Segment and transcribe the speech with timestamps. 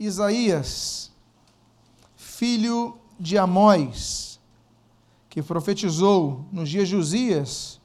[0.00, 1.12] Isaías,
[2.16, 4.40] filho de Amós,
[5.28, 7.78] que profetizou nos dias de Uzias,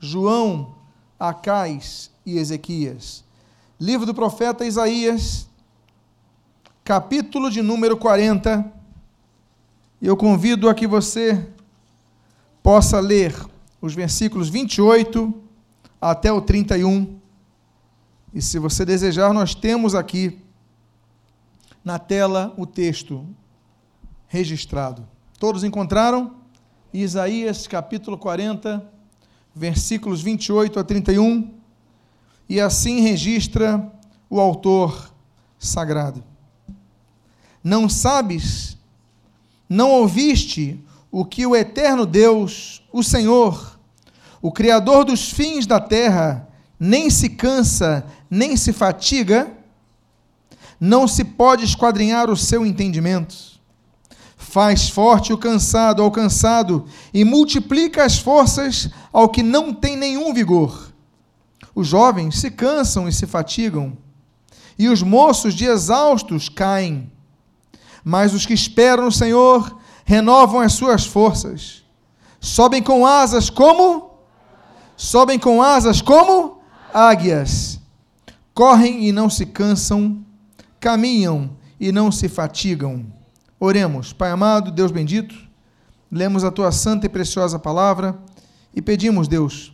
[0.00, 0.74] João,
[1.16, 3.22] Acais e Ezequias.
[3.78, 5.48] Livro do profeta Isaías,
[6.82, 8.68] capítulo de número 40.
[10.02, 11.48] E eu convido a que você
[12.64, 13.32] possa ler
[13.80, 15.32] os versículos 28
[16.00, 17.16] até o 31.
[18.34, 20.39] E se você desejar, nós temos aqui
[21.84, 23.26] na tela o texto
[24.28, 25.06] registrado.
[25.38, 26.36] Todos encontraram?
[26.92, 28.84] Isaías capítulo 40,
[29.54, 31.52] versículos 28 a 31.
[32.48, 33.90] E assim registra
[34.28, 35.12] o autor
[35.58, 36.22] sagrado.
[37.62, 38.76] Não sabes,
[39.68, 43.78] não ouviste o que o eterno Deus, o Senhor,
[44.40, 49.52] o Criador dos fins da terra, nem se cansa, nem se fatiga?
[50.80, 53.36] Não se pode esquadrinhar o seu entendimento.
[54.34, 60.32] Faz forte o cansado ao cansado e multiplica as forças ao que não tem nenhum
[60.32, 60.90] vigor.
[61.74, 63.96] Os jovens se cansam e se fatigam,
[64.78, 67.12] e os moços de exaustos caem.
[68.02, 71.84] Mas os que esperam no Senhor renovam as suas forças.
[72.40, 74.14] Sobem com asas como?
[74.96, 76.62] Sobem com asas como?
[76.92, 77.78] Águias.
[78.54, 80.24] Correm e não se cansam
[80.80, 83.06] caminham e não se fatigam.
[83.58, 85.36] Oremos, Pai amado, Deus bendito,
[86.10, 88.18] lemos a tua santa e preciosa palavra
[88.74, 89.72] e pedimos, Deus,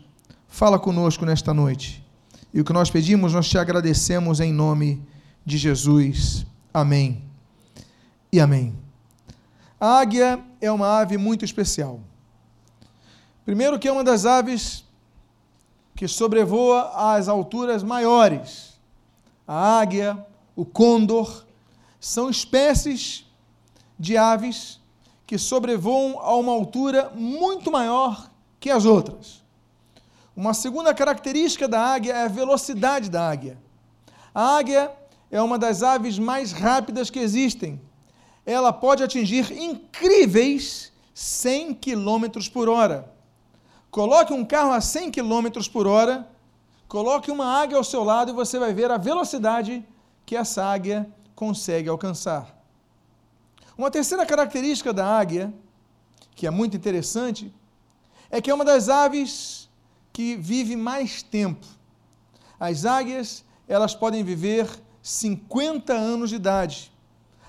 [0.49, 2.05] fala conosco nesta noite.
[2.53, 5.03] E o que nós pedimos, nós te agradecemos em nome
[5.45, 6.47] de Jesus.
[6.73, 7.23] Amém.
[8.33, 8.75] E amém.
[9.79, 12.01] A águia é uma ave muito especial.
[13.45, 14.85] Primeiro que é uma das aves
[15.95, 18.75] que sobrevoa às alturas maiores.
[19.47, 20.19] A águia,
[20.57, 21.45] o côndor,
[22.01, 23.27] são espécies
[23.99, 24.81] de aves
[25.27, 29.45] que sobrevoam a uma altura muito maior que as outras.
[30.35, 33.59] Uma segunda característica da águia é a velocidade da águia.
[34.35, 34.93] A águia
[35.31, 37.81] é uma das aves mais rápidas que existem.
[38.45, 43.13] Ela pode atingir incríveis 100 km por hora.
[43.91, 46.29] Coloque um carro a 100 km por hora,
[46.87, 49.85] coloque uma águia ao seu lado e você vai ver a velocidade
[50.27, 52.53] que essa águia consegue alcançar.
[53.79, 55.55] Uma terceira característica da águia,
[56.35, 57.55] que é muito interessante,
[58.29, 59.69] é que é uma das aves
[60.13, 61.65] que vive mais tempo.
[62.59, 64.69] As águias, elas podem viver
[65.03, 66.91] 50 anos de idade.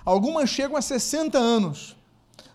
[0.06, 1.98] Algumas chegam a 60 anos,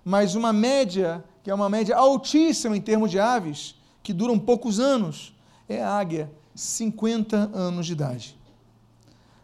[0.04, 4.78] mas uma média, que é uma média altíssima em termos de aves, que duram poucos
[4.78, 5.34] anos,
[5.68, 8.41] é a águia, 50 anos de idade.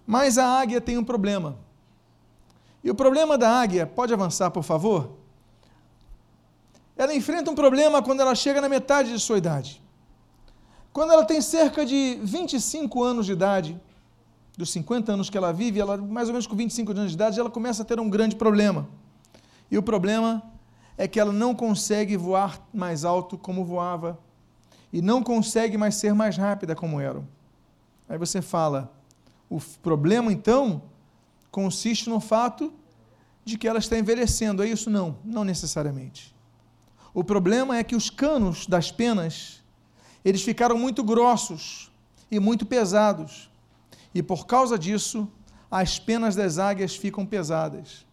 [0.09, 1.59] Mas a águia tem um problema.
[2.83, 5.19] E o problema da águia, pode avançar, por favor?
[6.97, 9.83] Ela enfrenta um problema quando ela chega na metade de sua idade.
[10.95, 13.79] Quando ela tem cerca de 25 anos de idade,
[14.57, 17.39] dos 50 anos que ela vive, ela mais ou menos com 25 anos de idade,
[17.39, 18.89] ela começa a ter um grande problema.
[19.71, 20.43] E o problema
[20.97, 24.19] é que ela não consegue voar mais alto como voava
[24.91, 27.23] e não consegue mais ser mais rápida como era.
[28.09, 28.98] Aí você fala:
[29.49, 30.83] o problema, então,
[31.51, 32.73] consiste no fato
[33.45, 34.63] de que ela está envelhecendo.
[34.63, 34.91] É isso?
[34.91, 36.35] Não, não necessariamente.
[37.15, 39.63] O problema é que os canos das penas,
[40.25, 41.91] eles ficaram muito grossos
[42.31, 43.51] e muito pesados.
[44.15, 45.27] E por causa disso,
[45.71, 48.07] as penas das águias ficam pesadas.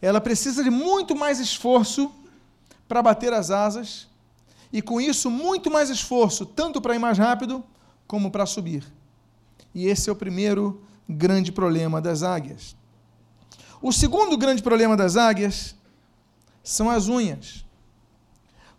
[0.00, 2.12] Ela precisa de muito mais esforço
[2.86, 4.06] para bater as asas,
[4.72, 7.64] e com isso, muito mais esforço, tanto para ir mais rápido,
[8.06, 8.84] como para subir.
[9.76, 12.74] E esse é o primeiro grande problema das águias.
[13.82, 15.76] O segundo grande problema das águias
[16.64, 17.62] são as unhas.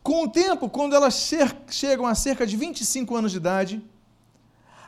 [0.02, 1.32] Com o tempo, quando elas
[1.70, 3.84] chegam a cerca de 25 anos de idade,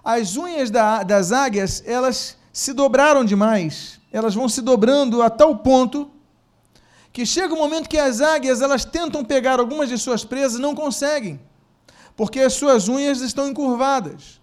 [0.04, 4.00] as unhas da, das águias, elas se dobraram demais.
[4.12, 6.10] Elas vão se dobrando a tal ponto
[7.14, 10.62] que chega um momento que as águias, elas tentam pegar algumas de suas presas e
[10.62, 11.40] não conseguem,
[12.18, 14.39] porque as suas unhas estão encurvadas.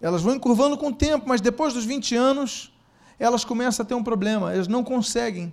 [0.00, 2.72] Elas vão encurvando com o tempo, mas depois dos 20 anos,
[3.18, 4.52] elas começam a ter um problema.
[4.52, 5.52] Elas não conseguem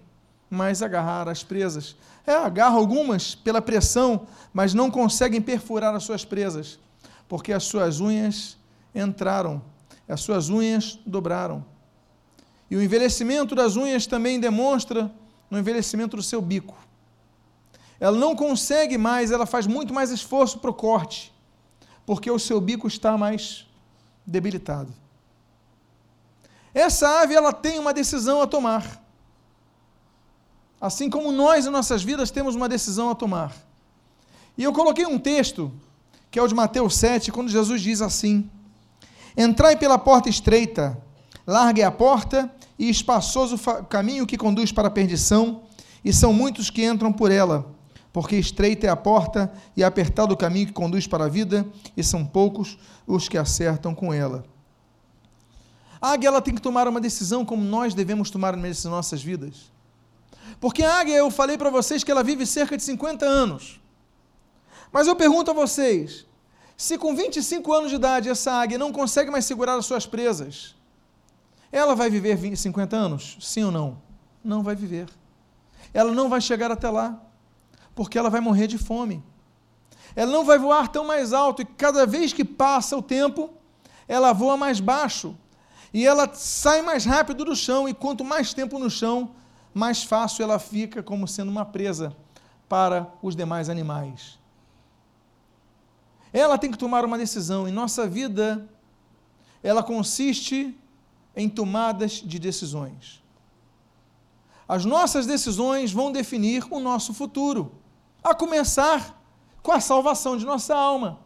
[0.50, 1.95] mais agarrar as presas.
[2.25, 6.80] É, agarram algumas pela pressão, mas não conseguem perfurar as suas presas,
[7.28, 8.57] porque as suas unhas
[8.94, 9.62] entraram,
[10.07, 11.66] as suas unhas dobraram.
[12.69, 15.12] E o envelhecimento das unhas também demonstra
[15.50, 16.75] no envelhecimento do seu bico.
[18.00, 21.34] Ela não consegue mais, ela faz muito mais esforço para o corte,
[22.06, 23.66] porque o seu bico está mais
[24.25, 24.93] debilitado.
[26.73, 29.01] Essa ave ela tem uma decisão a tomar.
[30.81, 33.55] Assim como nós em nossas vidas temos uma decisão a tomar.
[34.57, 35.71] E eu coloquei um texto,
[36.29, 38.49] que é o de Mateus 7, quando Jesus diz assim:
[39.37, 40.97] Entrai pela porta estreita,
[41.45, 45.63] larga é a porta e espaçoso o caminho que conduz para a perdição,
[46.03, 47.72] e são muitos que entram por ela,
[48.13, 51.65] porque estreita é a porta e apertado o caminho que conduz para a vida,
[51.98, 52.77] e são poucos
[53.07, 54.45] os que acertam com ela.
[56.00, 59.71] A águia ela tem que tomar uma decisão como nós devemos tomar nas nossas vidas.
[60.60, 63.81] Porque a águia, eu falei para vocês que ela vive cerca de 50 anos.
[64.92, 66.27] Mas eu pergunto a vocês:
[66.77, 70.75] se com 25 anos de idade essa águia não consegue mais segurar as suas presas,
[71.71, 73.38] ela vai viver 20, 50 anos?
[73.42, 74.01] Sim ou não?
[74.44, 75.09] Não vai viver.
[75.94, 77.19] Ela não vai chegar até lá,
[77.95, 79.24] porque ela vai morrer de fome.
[80.16, 83.50] Ela não vai voar tão mais alto e cada vez que passa o tempo,
[84.07, 85.36] ela voa mais baixo.
[85.94, 89.31] E ela sai mais rápido do chão, e quanto mais tempo no chão,
[89.74, 92.16] mais fácil ela fica como sendo uma presa
[92.68, 94.40] para os demais animais.
[96.31, 97.68] Ela tem que tomar uma decisão.
[97.68, 98.68] Em nossa vida,
[99.62, 100.75] ela consiste
[101.36, 103.24] em tomadas de decisões.
[104.68, 107.72] As nossas decisões vão definir o nosso futuro,
[108.23, 109.21] a começar
[109.61, 111.19] com a salvação de nossa alma.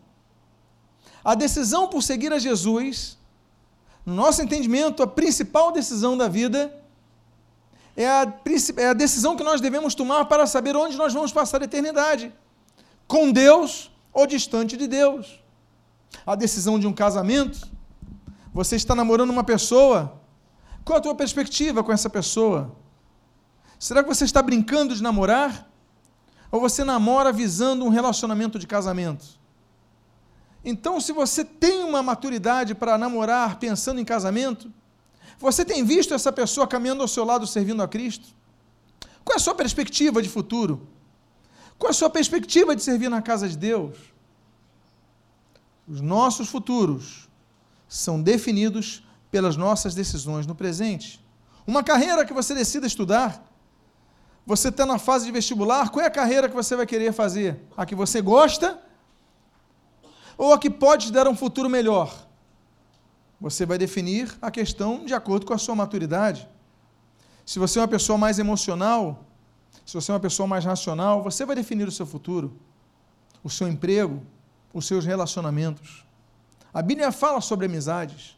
[1.23, 3.17] A decisão por seguir a Jesus,
[4.05, 6.73] no nosso entendimento, a principal decisão da vida
[7.95, 8.33] é a,
[8.77, 12.31] é a decisão que nós devemos tomar para saber onde nós vamos passar a eternidade
[13.07, 15.39] com Deus ou distante de Deus.
[16.25, 17.67] A decisão de um casamento,
[18.53, 20.21] você está namorando uma pessoa,
[20.85, 22.75] qual a tua perspectiva com essa pessoa?
[23.79, 25.69] Será que você está brincando de namorar?
[26.51, 29.25] Ou você namora visando um relacionamento de casamento?
[30.63, 34.71] Então, se você tem uma maturidade para namorar pensando em casamento,
[35.39, 38.27] você tem visto essa pessoa caminhando ao seu lado servindo a Cristo?
[39.23, 40.87] Qual é a sua perspectiva de futuro?
[41.77, 43.97] Qual é a sua perspectiva de servir na casa de Deus?
[45.87, 47.29] Os nossos futuros
[47.87, 51.23] são definidos pelas nossas decisões no presente.
[51.65, 53.46] Uma carreira que você decida estudar,
[54.47, 57.59] você está na fase de vestibular, qual é a carreira que você vai querer fazer?
[57.75, 58.81] A que você gosta
[60.37, 62.25] ou a que pode te dar um futuro melhor?
[63.41, 66.47] Você vai definir a questão de acordo com a sua maturidade.
[67.45, 69.25] Se você é uma pessoa mais emocional,
[69.85, 72.57] se você é uma pessoa mais racional, você vai definir o seu futuro,
[73.43, 74.25] o seu emprego,
[74.73, 76.05] os seus relacionamentos.
[76.73, 78.37] A Bíblia fala sobre amizades.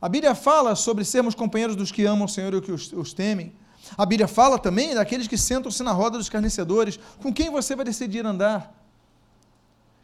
[0.00, 3.12] A Bíblia fala sobre sermos companheiros dos que amam o Senhor e que os, os
[3.12, 3.52] temem.
[3.96, 6.98] A Bíblia fala também daqueles que sentam-se na roda dos carnecedores.
[7.22, 8.74] Com quem você vai decidir andar?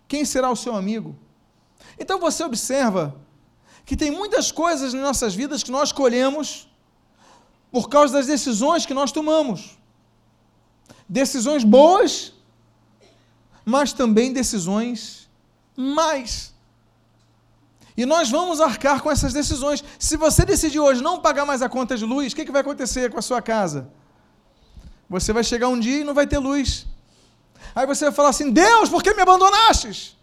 [0.09, 1.17] Quem será o seu amigo?
[1.99, 3.15] Então você observa
[3.85, 6.69] que tem muitas coisas nas nossas vidas que nós colhemos
[7.71, 9.77] por causa das decisões que nós tomamos.
[11.09, 12.33] Decisões boas,
[13.65, 15.29] mas também decisões
[15.77, 16.54] mais.
[17.97, 19.85] E nós vamos arcar com essas decisões.
[19.99, 22.61] Se você decidir hoje não pagar mais a conta de luz, o que, que vai
[22.61, 23.89] acontecer com a sua casa?
[25.09, 26.87] Você vai chegar um dia e não vai ter luz.
[27.75, 30.17] Aí você vai falar assim: Deus, por que me abandonastes?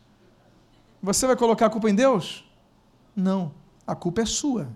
[1.02, 2.44] Você vai colocar a culpa em Deus?
[3.16, 3.54] Não,
[3.88, 4.70] a culpa é sua.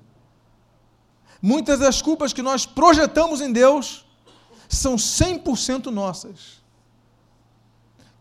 [1.41, 4.05] Muitas das culpas que nós projetamos em Deus
[4.69, 6.63] são 100% nossas.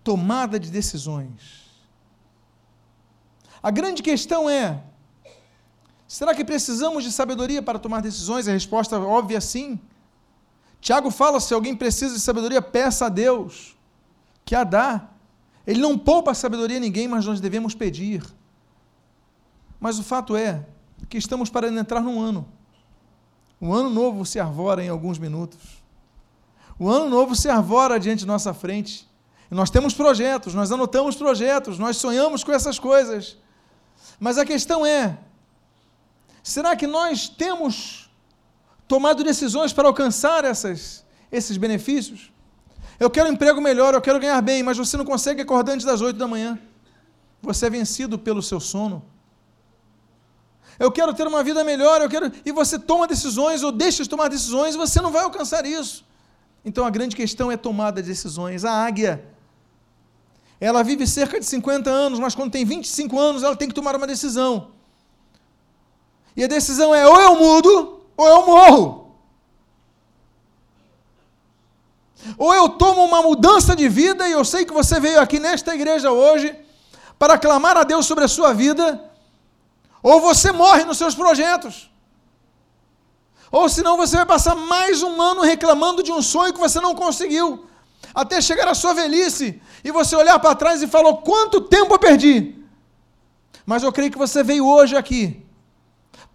[0.02, 1.63] Tomada de decisões.
[3.64, 4.78] A grande questão é:
[6.06, 8.46] será que precisamos de sabedoria para tomar decisões?
[8.46, 9.80] A resposta óbvia é sim.
[10.82, 13.74] Tiago fala: se alguém precisa de sabedoria, peça a Deus,
[14.44, 15.08] que a dá.
[15.66, 18.22] Ele não poupa a sabedoria a ninguém, mas nós devemos pedir.
[19.80, 20.66] Mas o fato é
[21.08, 22.46] que estamos para entrar num ano.
[23.58, 25.82] O ano novo se arvora em alguns minutos.
[26.78, 29.08] O ano novo se arvora diante de nossa frente.
[29.50, 33.38] Nós temos projetos, nós anotamos projetos, nós sonhamos com essas coisas.
[34.18, 35.18] Mas a questão é:
[36.42, 38.10] será que nós temos
[38.86, 42.32] tomado decisões para alcançar essas, esses benefícios?
[42.98, 45.84] Eu quero um emprego melhor, eu quero ganhar bem, mas você não consegue acordar antes
[45.84, 46.58] das oito da manhã.
[47.42, 49.04] Você é vencido pelo seu sono
[50.78, 52.32] eu quero ter uma vida melhor, eu quero.
[52.44, 56.04] E você toma decisões ou deixa de tomar decisões, você não vai alcançar isso.
[56.64, 58.64] Então a grande questão é tomada de decisões.
[58.64, 59.24] A águia,
[60.64, 63.96] ela vive cerca de 50 anos, mas quando tem 25 anos, ela tem que tomar
[63.96, 64.68] uma decisão.
[66.36, 69.14] E a decisão é ou eu mudo, ou eu morro.
[72.38, 75.74] Ou eu tomo uma mudança de vida, e eu sei que você veio aqui nesta
[75.74, 76.56] igreja hoje
[77.18, 79.10] para clamar a Deus sobre a sua vida
[80.04, 81.90] ou você morre nos seus projetos.
[83.50, 86.94] Ou senão você vai passar mais um ano reclamando de um sonho que você não
[86.94, 87.66] conseguiu,
[88.14, 91.98] até chegar à sua velhice e você olhar para trás e falar: quanto tempo eu
[91.98, 92.56] perdi?
[93.64, 95.42] Mas eu creio que você veio hoje aqui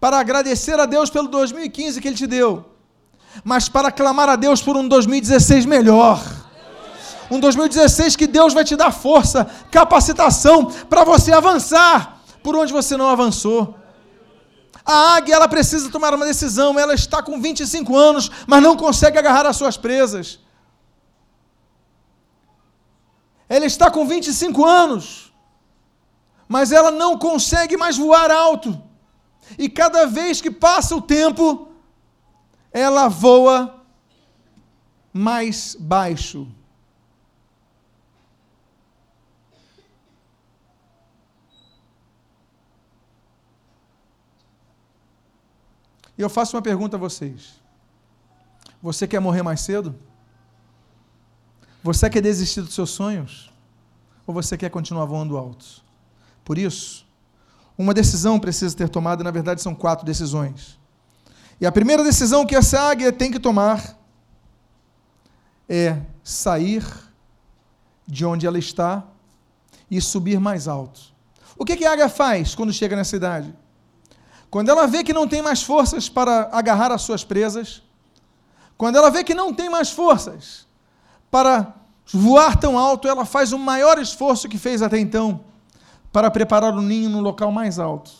[0.00, 2.64] para agradecer a Deus pelo 2015 que Ele te deu,
[3.44, 6.20] mas para clamar a Deus por um 2016 melhor.
[7.30, 12.96] Um 2016 que Deus vai te dar força, capacitação para você avançar por onde você
[12.96, 13.76] não avançou.
[14.84, 16.78] A águia ela precisa tomar uma decisão.
[16.78, 20.40] Ela está com 25 anos, mas não consegue agarrar as suas presas.
[23.50, 25.32] Ela está com 25 anos,
[26.46, 28.80] mas ela não consegue mais voar alto.
[29.58, 31.68] E cada vez que passa o tempo,
[32.72, 33.84] ela voa
[35.12, 36.46] mais baixo.
[46.16, 47.60] E eu faço uma pergunta a vocês:
[48.80, 49.98] Você quer morrer mais cedo?
[51.82, 53.50] Você quer desistir dos seus sonhos?
[54.26, 55.82] Ou você quer continuar voando alto?
[56.44, 57.06] Por isso,
[57.76, 60.78] uma decisão precisa ter tomada, na verdade são quatro decisões.
[61.60, 63.98] E a primeira decisão que essa águia tem que tomar
[65.68, 66.84] é sair
[68.06, 69.04] de onde ela está
[69.90, 71.00] e subir mais alto.
[71.56, 73.54] O que, que a águia faz quando chega nessa idade?
[74.50, 77.82] Quando ela vê que não tem mais forças para agarrar as suas presas,
[78.76, 80.66] quando ela vê que não tem mais forças
[81.30, 81.74] para
[82.12, 85.40] voar tão alto, ela faz o maior esforço que fez até então
[86.12, 88.10] para preparar o ninho no local mais alto.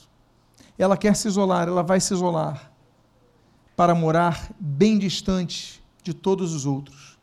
[0.78, 2.70] Ela quer se isolar, ela vai se isolar
[3.76, 7.18] para morar bem distante de todos os outros.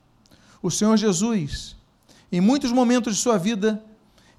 [0.61, 1.75] O Senhor Jesus,
[2.31, 3.83] em muitos momentos de sua vida,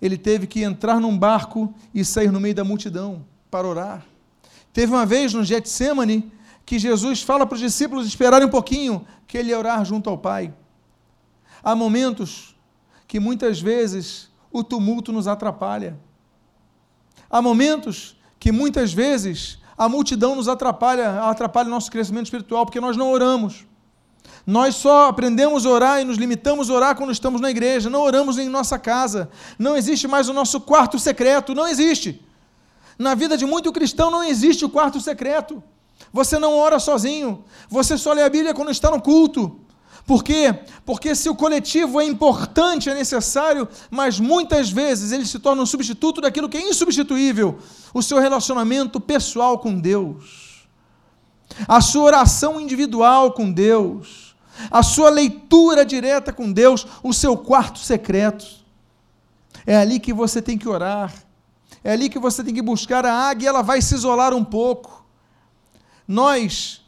[0.00, 4.04] ele teve que entrar num barco e sair no meio da multidão para orar.
[4.72, 6.30] Teve uma vez no Getsemane
[6.64, 10.18] que Jesus fala para os discípulos esperarem um pouquinho, que ele ia orar junto ao
[10.18, 10.52] Pai.
[11.62, 12.54] Há momentos
[13.06, 15.98] que muitas vezes o tumulto nos atrapalha.
[17.30, 22.80] Há momentos que muitas vezes a multidão nos atrapalha, atrapalha o nosso crescimento espiritual, porque
[22.80, 23.66] nós não oramos.
[24.46, 28.00] Nós só aprendemos a orar e nos limitamos a orar quando estamos na igreja, não
[28.00, 29.30] oramos em nossa casa.
[29.58, 32.22] Não existe mais o nosso quarto secreto, não existe.
[32.98, 35.62] Na vida de muito cristão não existe o quarto secreto.
[36.12, 37.44] Você não ora sozinho.
[37.68, 39.60] Você só lê a Bíblia quando está no culto.
[40.08, 40.58] Por quê?
[40.84, 45.66] Porque se o coletivo é importante, é necessário, mas muitas vezes ele se torna um
[45.66, 47.58] substituto daquilo que é insubstituível
[47.92, 50.66] o seu relacionamento pessoal com Deus,
[51.68, 54.34] a sua oração individual com Deus,
[54.70, 58.46] a sua leitura direta com Deus, o seu quarto secreto.
[59.66, 61.12] É ali que você tem que orar
[61.82, 65.06] é ali que você tem que buscar a águia, ela vai se isolar um pouco.
[66.06, 66.84] Nós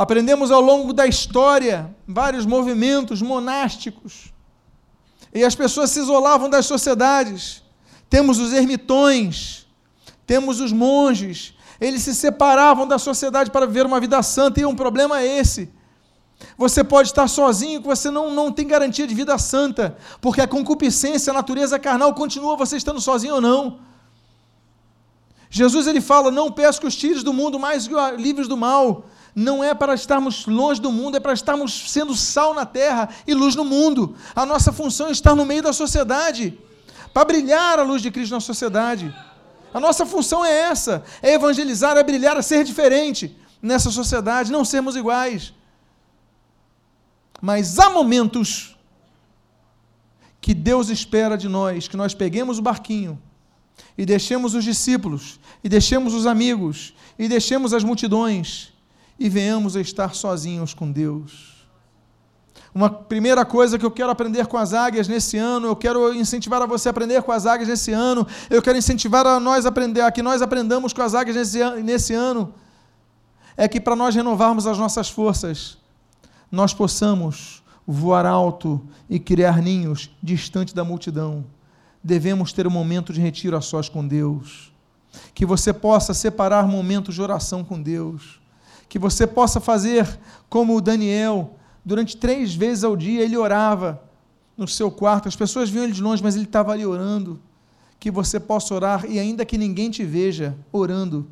[0.00, 4.32] aprendemos ao longo da história vários movimentos monásticos.
[5.34, 7.62] E as pessoas se isolavam das sociedades.
[8.08, 9.66] Temos os ermitões,
[10.26, 11.52] temos os monges.
[11.78, 15.70] Eles se separavam da sociedade para viver uma vida santa, e um problema é esse.
[16.56, 20.48] Você pode estar sozinho, que você não, não tem garantia de vida santa, porque a
[20.48, 23.80] concupiscência, a natureza carnal continua você estando sozinho ou não.
[25.50, 29.04] Jesus ele fala: Não peço que os tires do mundo, mas livres do mal.
[29.34, 33.34] Não é para estarmos longe do mundo, é para estarmos sendo sal na terra e
[33.34, 34.16] luz no mundo.
[34.34, 36.58] A nossa função é estar no meio da sociedade,
[37.12, 39.14] para brilhar a luz de Cristo na sociedade.
[39.72, 44.64] A nossa função é essa: é evangelizar, é brilhar, é ser diferente nessa sociedade, não
[44.64, 45.52] sermos iguais.
[47.40, 48.76] Mas há momentos
[50.40, 53.20] que Deus espera de nós, que nós peguemos o barquinho
[53.96, 58.72] e deixemos os discípulos, e deixemos os amigos, e deixemos as multidões,
[59.20, 61.60] e venhamos a estar sozinhos com Deus.
[62.74, 66.62] Uma primeira coisa que eu quero aprender com as águias nesse ano, eu quero incentivar
[66.62, 70.00] a você a aprender com as águias nesse ano, eu quero incentivar a nós aprender,
[70.00, 72.54] a que nós aprendamos com as águias nesse, nesse ano,
[73.56, 75.76] é que para nós renovarmos as nossas forças,
[76.50, 81.44] nós possamos voar alto e criar ninhos distante da multidão.
[82.02, 84.72] Devemos ter um momento de retiro a sós com Deus.
[85.34, 88.39] Que você possa separar momentos de oração com Deus.
[88.90, 90.06] Que você possa fazer
[90.50, 94.02] como o Daniel, durante três vezes ao dia ele orava
[94.56, 95.28] no seu quarto.
[95.28, 97.40] As pessoas viam ele de longe, mas ele estava ali orando.
[97.98, 101.26] Que você possa orar e ainda que ninguém te veja orando,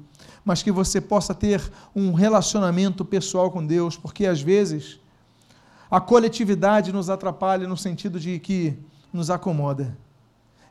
[0.44, 1.60] mas que você possa ter
[1.94, 4.98] um relacionamento pessoal com Deus, porque às vezes
[5.90, 8.78] a coletividade nos atrapalha no sentido de que
[9.12, 9.96] nos acomoda.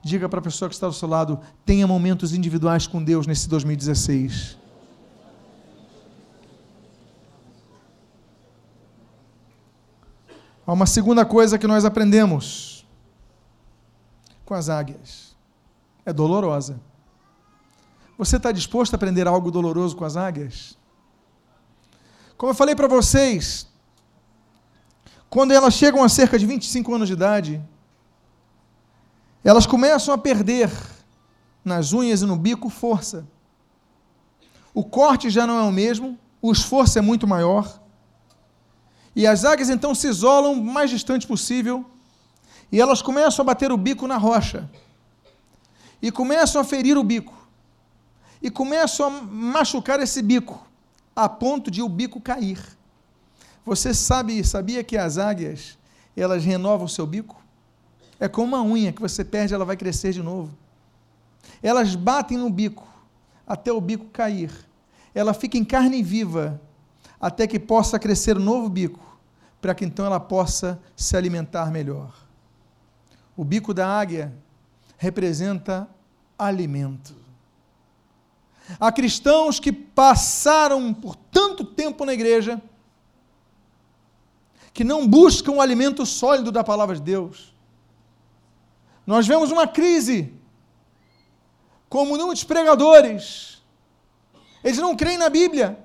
[0.04, 3.50] Diga para a pessoa que está do seu lado: tenha momentos individuais com Deus nesse
[3.50, 4.58] 2016.
[10.68, 12.86] Há uma segunda coisa que nós aprendemos
[14.44, 15.34] com as águias.
[16.06, 16.78] É dolorosa.
[18.18, 20.78] Você está disposto a aprender algo doloroso com as águias?
[22.38, 23.66] Como eu falei para vocês,
[25.30, 27.64] quando elas chegam a cerca de 25 anos de idade,
[29.44, 30.70] elas começam a perder
[31.64, 33.26] nas unhas e no bico força.
[34.74, 37.82] O corte já não é o mesmo, o esforço é muito maior.
[39.18, 41.84] E as águias então se isolam o mais distante possível
[42.72, 44.70] e elas começam a bater o bico na rocha.
[46.00, 47.36] E começam a ferir o bico.
[48.40, 50.64] E começam a machucar esse bico,
[51.16, 52.60] a ponto de o bico cair.
[53.66, 55.80] Você sabe, sabia que as águias,
[56.16, 57.42] elas renovam o seu bico?
[58.20, 60.56] É como uma unha que você perde, ela vai crescer de novo.
[61.64, 62.88] Elas batem no bico
[63.48, 64.52] até o bico cair.
[65.16, 66.62] Ela fica em carne viva
[67.20, 69.00] até que possa crescer um novo bico,
[69.60, 72.14] para que então ela possa se alimentar melhor.
[73.36, 74.34] O bico da águia
[74.98, 75.88] representa
[76.38, 77.16] alimento.
[78.80, 82.62] Há cristãos que passaram por tanto tempo na igreja
[84.74, 87.54] que não buscam o alimento sólido da palavra de Deus.
[89.08, 90.34] Nós vemos uma crise,
[91.90, 93.64] como muitos pregadores,
[94.64, 95.80] eles não creem na Bíblia,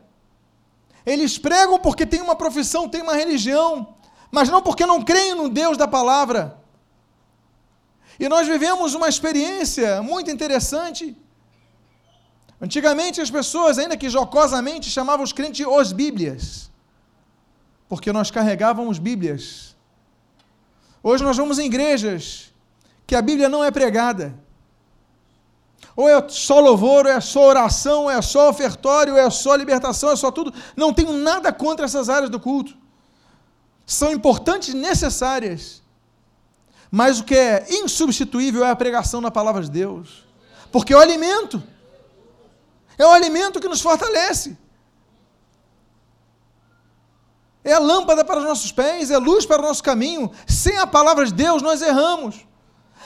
[1.04, 3.94] eles pregam porque têm uma profissão, têm uma religião,
[4.30, 6.58] mas não porque não creem no Deus da palavra.
[8.18, 11.16] E nós vivemos uma experiência muito interessante.
[12.60, 16.70] Antigamente as pessoas, ainda que jocosamente, chamavam os crentes os Bíblias,
[17.88, 19.74] porque nós carregávamos Bíblias.
[21.02, 22.52] Hoje nós vamos em igrejas
[23.06, 24.32] que a Bíblia não é pregada.
[25.94, 29.54] Ou é só louvor, ou é só oração, ou é só ofertório, ou é só
[29.54, 30.52] libertação, é só tudo.
[30.76, 32.74] Não tenho nada contra essas áreas do culto.
[33.84, 35.82] São importantes e necessárias.
[36.90, 40.24] Mas o que é insubstituível é a pregação da palavra de Deus.
[40.70, 41.62] Porque é o alimento.
[42.96, 44.56] É o alimento que nos fortalece.
[47.64, 50.30] É a lâmpada para os nossos pés, é a luz para o nosso caminho.
[50.46, 52.46] Sem a palavra de Deus, nós erramos.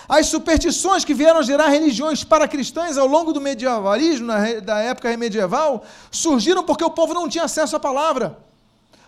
[0.08, 5.16] As superstições que vieram gerar religiões para cristãs ao longo do medievalismo, na, da época
[5.16, 8.38] medieval, surgiram porque o povo não tinha acesso à palavra.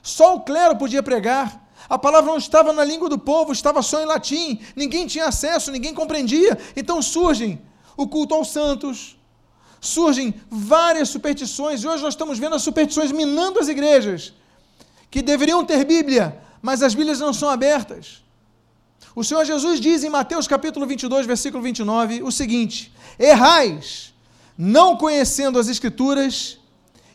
[0.02, 1.68] Só o clero podia pregar.
[1.88, 4.60] A palavra não estava na língua do povo, estava só em latim.
[4.74, 6.58] Ninguém tinha acesso, ninguém compreendia.
[6.76, 7.60] Então surgem
[7.96, 9.16] o culto aos santos,
[9.80, 14.32] surgem várias superstições, e hoje nós estamos vendo as superstições minando as igrejas,
[15.10, 18.22] que deveriam ter Bíblia, mas as Bíblias não são abertas.
[19.18, 24.14] O Senhor Jesus diz em Mateus capítulo 22, versículo 29, o seguinte: Errais,
[24.56, 26.56] não conhecendo as Escrituras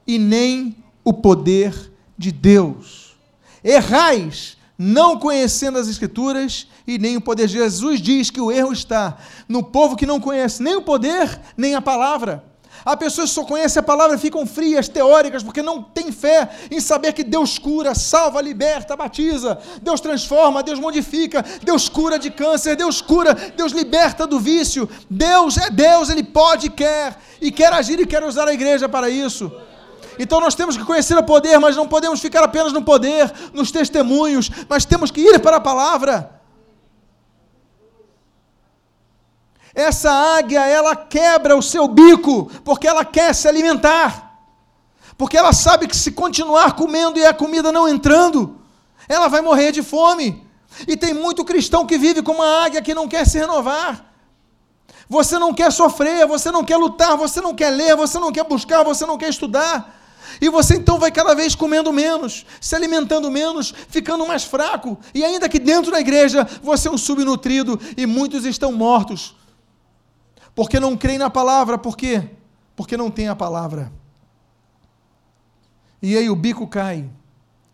[0.05, 1.73] e nem o poder
[2.17, 3.15] de Deus.
[3.63, 7.47] Errais, não conhecendo as Escrituras e nem o poder.
[7.47, 11.73] Jesus diz que o erro está no povo que não conhece nem o poder, nem
[11.73, 12.43] a palavra.
[12.85, 16.49] Há pessoas que só conhecem a palavra e ficam frias, teóricas, porque não têm fé
[16.69, 22.29] em saber que Deus cura, salva, liberta, batiza, Deus transforma, Deus modifica, Deus cura de
[22.29, 24.89] câncer, Deus cura, Deus liberta do vício.
[25.09, 29.09] Deus é Deus, Ele pode, quer, e quer agir e quer usar a igreja para
[29.09, 29.51] isso.
[30.19, 33.71] Então nós temos que conhecer o poder, mas não podemos ficar apenas no poder, nos
[33.71, 36.32] testemunhos, mas temos que ir para a palavra.
[39.75, 44.37] Essa águia, ela quebra o seu bico, porque ela quer se alimentar.
[45.17, 48.59] Porque ela sabe que se continuar comendo e a comida não entrando,
[49.07, 50.45] ela vai morrer de fome.
[50.87, 54.05] E tem muito cristão que vive como uma águia que não quer se renovar.
[55.09, 58.43] Você não quer sofrer, você não quer lutar, você não quer ler, você não quer
[58.43, 59.99] buscar, você não quer estudar.
[60.39, 64.97] E você então vai cada vez comendo menos, se alimentando menos, ficando mais fraco.
[65.13, 69.35] E ainda que dentro da igreja você é um subnutrido e muitos estão mortos
[70.55, 72.29] porque não creem na palavra, por quê?
[72.75, 73.91] Porque não tem a palavra.
[76.01, 77.09] E aí o bico cai.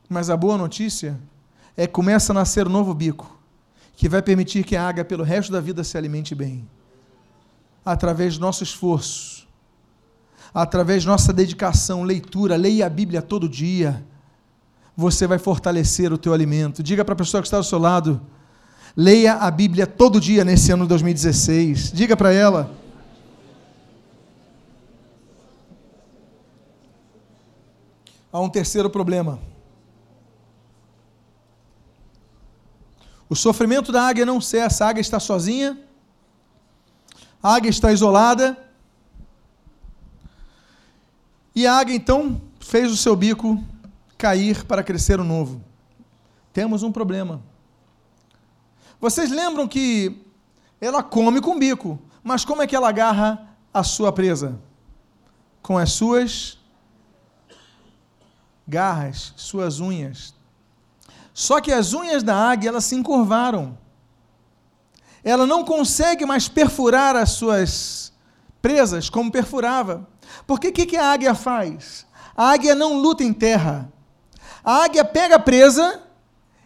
[0.08, 1.20] Mas a boa notícia
[1.78, 3.40] é que começa a nascer um novo bico,
[3.96, 6.68] que vai permitir que a águia pelo resto da vida se alimente bem.
[7.86, 9.48] Através do nosso esforço,
[10.54, 14.04] através de nossa dedicação, leitura, leia a Bíblia todo dia,
[14.96, 16.84] você vai fortalecer o teu alimento.
[16.84, 18.20] Diga para a pessoa que está ao seu lado,
[18.96, 21.92] Leia a Bíblia todo dia nesse ano de 2016.
[21.92, 22.72] Diga para ela.
[28.32, 29.40] Há um terceiro problema.
[33.30, 34.86] O sofrimento da águia não cessa.
[34.86, 35.78] A águia está sozinha.
[37.42, 38.58] A águia está isolada.
[41.56, 43.64] E a águia então fez o seu bico
[44.18, 45.64] cair para crescer o novo.
[46.54, 47.42] Temos um problema.
[49.00, 50.26] Vocês lembram que
[50.82, 54.60] ela come com bico, mas como é que ela agarra a sua presa?
[55.62, 56.58] Com as suas
[58.68, 60.34] garras, suas unhas.
[61.34, 63.78] Só que as unhas da águia elas se encurvaram.
[65.24, 68.14] Ela não consegue mais perfurar as suas
[68.62, 70.08] presas como perfurava.
[70.46, 72.06] Porque o que, que a águia faz?
[72.36, 73.92] A águia não luta em terra.
[74.64, 76.04] A águia pega a presa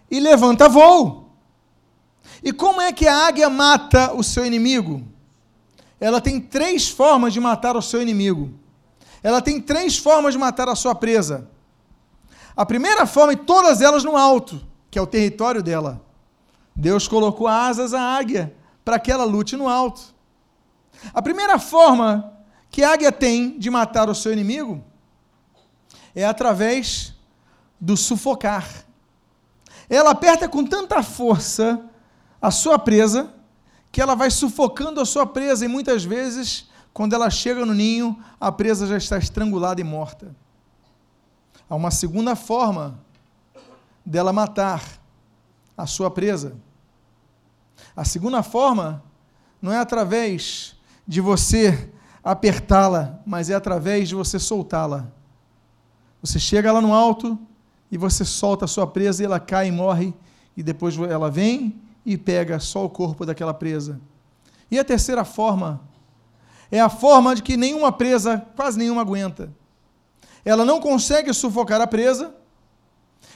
[0.09, 1.22] e levanta voo.
[2.43, 5.07] E como é que a águia mata o seu inimigo?
[5.99, 8.53] Ela tem três formas de matar o seu inimigo.
[9.23, 11.49] Ela tem três formas de matar a sua presa.
[12.55, 16.01] A primeira forma, e todas elas no alto, que é o território dela.
[16.75, 18.53] Deus colocou asas à águia
[18.83, 20.13] para que ela lute no alto.
[21.13, 22.33] A primeira forma
[22.69, 24.83] que a águia tem de matar o seu inimigo
[26.13, 27.13] é através
[27.79, 28.67] do sufocar.
[29.89, 31.89] Ela aperta com tanta força
[32.43, 33.33] a sua presa
[33.89, 38.21] que ela vai sufocando a sua presa e muitas vezes, quando ela chega no ninho,
[38.37, 40.35] a presa já está estrangulada e morta.
[41.69, 42.99] Há uma segunda forma
[44.05, 44.83] dela matar
[45.77, 46.57] a sua presa.
[47.95, 49.01] A segunda forma
[49.61, 50.75] não é através
[51.07, 51.89] de você
[52.21, 55.07] apertá-la, mas é através de você soltá-la.
[56.21, 57.39] Você chega lá no alto
[57.89, 60.13] e você solta a sua presa e ela cai e morre,
[60.57, 63.99] e depois ela vem e pega só o corpo daquela presa.
[64.69, 65.81] E a terceira forma
[66.71, 69.51] é a forma de que nenhuma presa, quase nenhuma aguenta
[70.45, 72.33] ela não consegue sufocar a presa,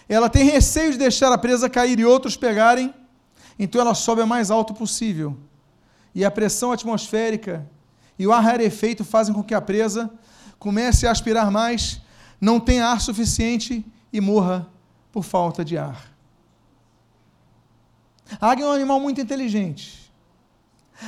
[0.10, 2.94] ela tem receio de deixar a presa cair e outros pegarem,
[3.58, 5.38] então ela sobe o mais alto possível.
[6.14, 7.68] E a pressão atmosférica
[8.18, 10.12] e o ar rarefeito fazem com que a presa
[10.60, 12.02] comece a aspirar mais,
[12.42, 14.68] não tenha ar suficiente e morra
[15.12, 16.17] por falta de ar.
[18.40, 20.08] A águia é um animal muito inteligente.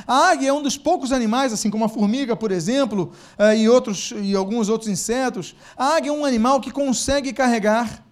[0.06, 3.68] A águia é um dos poucos animais, assim como a formiga, por exemplo, eh, e,
[3.68, 5.56] outros, e alguns outros insetos.
[5.76, 8.04] A águia é um animal que consegue carregar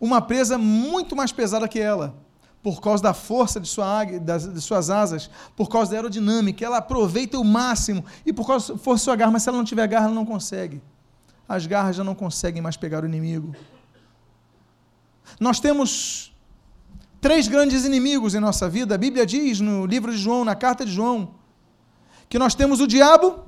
[0.00, 2.14] uma presa muito mais pesada que ela,
[2.62, 6.64] por causa da força de, sua águia, das, de suas asas, por causa da aerodinâmica.
[6.64, 9.58] Ela aproveita o máximo e por causa da força da sua garra, mas se ela
[9.58, 10.80] não tiver garra, ela não consegue.
[11.48, 13.54] As garras já não conseguem mais pegar o inimigo.
[15.40, 16.33] Nós temos
[17.24, 18.94] três grandes inimigos em nossa vida.
[18.94, 21.36] A Bíblia diz no livro de João, na carta de João,
[22.28, 23.46] que nós temos o diabo,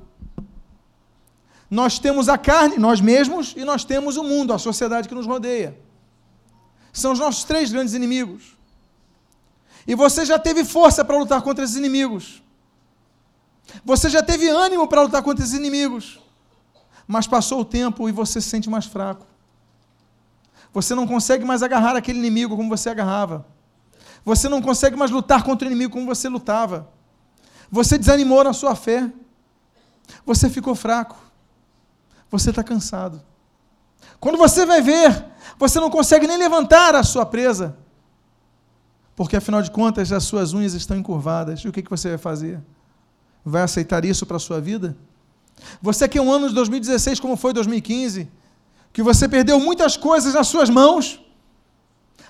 [1.69, 5.27] nós temos a carne, nós mesmos, e nós temos o mundo, a sociedade que nos
[5.27, 5.79] rodeia.
[6.91, 8.57] São os nossos três grandes inimigos.
[9.85, 12.41] E você já teve força para lutar contra esses inimigos.
[13.85, 16.19] Você já teve ânimo para lutar contra esses inimigos.
[17.05, 19.27] Mas passou o tempo e você se sente mais fraco.
[20.73, 23.55] Você não consegue mais agarrar aquele inimigo como você agarrava.
[24.27, 26.89] Você não consegue mais lutar contra o inimigo como você lutava.
[27.71, 29.09] Você desanimou na sua fé.
[30.25, 31.17] Você ficou fraco.
[32.29, 33.21] Você está cansado.
[34.19, 35.25] Quando você vai ver,
[35.57, 37.77] você não consegue nem levantar a sua presa.
[39.15, 41.61] Porque afinal de contas as suas unhas estão encurvadas.
[41.61, 42.61] E o que, que você vai fazer?
[43.45, 44.97] Vai aceitar isso para a sua vida?
[45.81, 48.29] Você que um ano de 2016, como foi 2015,
[48.91, 51.17] que você perdeu muitas coisas nas suas mãos,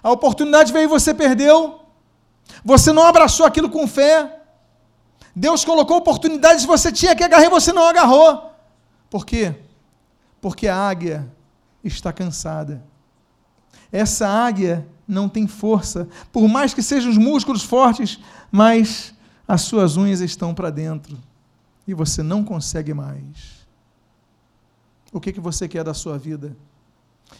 [0.03, 1.86] a oportunidade veio e você perdeu,
[2.63, 4.41] você não abraçou aquilo com fé.
[5.35, 8.51] Deus colocou oportunidades que você tinha que agarrar e você não agarrou.
[9.09, 9.55] Por quê?
[10.41, 11.31] Porque a águia
[11.83, 12.83] está cansada.
[13.91, 18.19] Essa águia não tem força, por mais que sejam os músculos fortes,
[18.51, 19.13] mas
[19.47, 21.17] as suas unhas estão para dentro
[21.87, 23.65] e você não consegue mais.
[25.13, 26.55] O que, que você quer da sua vida?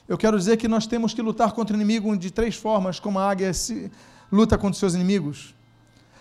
[0.08, 3.20] Eu quero dizer que nós temos que lutar contra o inimigo de três formas, como
[3.20, 3.92] a águia se,
[4.32, 5.56] luta contra os seus inimigos?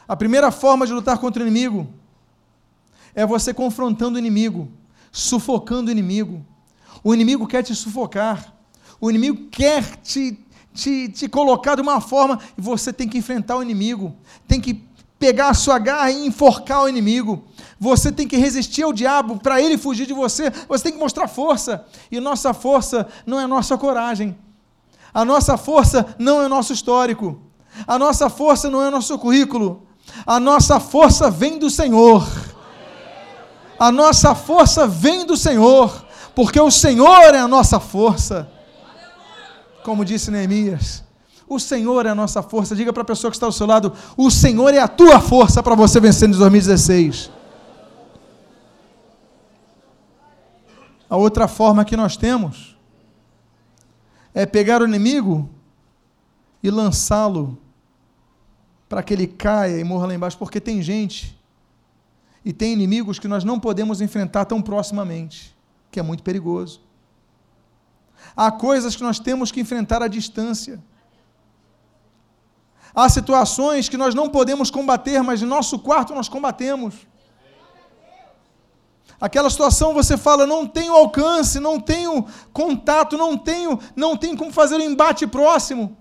[0.08, 1.88] A primeira forma de lutar contra o inimigo
[3.14, 4.70] é você confrontando o inimigo,
[5.10, 6.44] sufocando o inimigo.
[7.02, 8.54] O inimigo quer te sufocar.
[9.00, 10.38] O inimigo quer te,
[10.72, 14.14] te, te colocar de uma forma e você tem que enfrentar o inimigo.
[14.46, 14.84] Tem que
[15.18, 17.44] pegar a sua garra e enforcar o inimigo.
[17.80, 20.50] Você tem que resistir ao diabo para ele fugir de você.
[20.68, 21.86] Você tem que mostrar força.
[22.10, 24.36] E nossa força não é nossa coragem.
[25.12, 27.40] A nossa força não é nosso histórico.
[27.84, 29.82] A nossa força não é o nosso currículo.
[30.24, 32.26] A nossa força vem do Senhor.
[33.78, 38.48] A nossa força vem do Senhor, porque o Senhor é a nossa força.
[39.82, 41.04] Como disse Neemias,
[41.48, 42.74] o Senhor é a nossa força.
[42.74, 45.62] Diga para a pessoa que está ao seu lado: o Senhor é a tua força
[45.62, 47.30] para você vencer em 2016.
[51.08, 52.76] A outra forma que nós temos
[54.34, 55.48] é pegar o inimigo
[56.62, 57.56] e lançá-lo
[58.88, 61.36] para que ele caia e morra lá embaixo, porque tem gente
[62.44, 65.56] e tem inimigos que nós não podemos enfrentar tão proximamente,
[65.90, 66.80] que é muito perigoso.
[68.36, 70.82] Há coisas que nós temos que enfrentar à distância.
[72.94, 76.94] Há situações que nós não podemos combater, mas em nosso quarto nós combatemos.
[79.20, 84.52] Aquela situação você fala, não tenho alcance, não tenho contato, não tenho, não tenho como
[84.52, 85.96] fazer um embate próximo.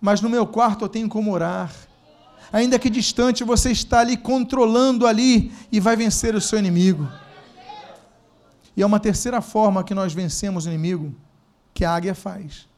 [0.00, 1.72] Mas no meu quarto eu tenho como orar.
[2.52, 7.08] Ainda que distante, você está ali controlando ali e vai vencer o seu inimigo.
[8.76, 11.14] E é uma terceira forma que nós vencemos o inimigo,
[11.72, 12.68] que a águia faz.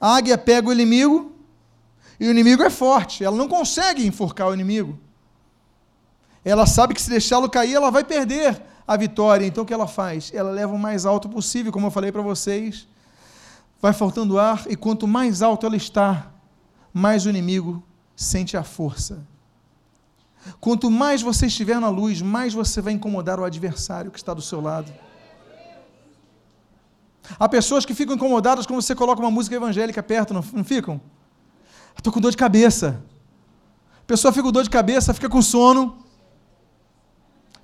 [0.00, 1.32] A águia pega o inimigo,
[2.18, 4.98] e o inimigo é forte, ela não consegue enforcar o inimigo.
[6.44, 9.46] Ela sabe que se deixá-lo cair, ela vai perder a vitória.
[9.46, 10.32] Então o que ela faz?
[10.34, 12.86] Ela leva o mais alto possível, como eu falei para vocês.
[13.80, 16.30] Vai faltando ar, e quanto mais alto ela está,
[16.92, 17.82] mais o inimigo
[18.20, 19.26] sente a força.
[20.60, 24.42] Quanto mais você estiver na luz, mais você vai incomodar o adversário que está do
[24.42, 24.92] seu lado.
[27.38, 31.00] Há pessoas que ficam incomodadas quando você coloca uma música evangélica perto, não, não ficam?
[31.96, 33.02] Estou com dor de cabeça.
[34.02, 36.04] A pessoa fica com dor de cabeça, fica com sono.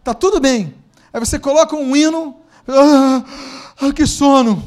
[0.03, 0.75] Tá tudo bem.
[1.13, 2.41] Aí você coloca um hino.
[2.67, 3.25] Ah,
[3.79, 4.63] ah, que sono.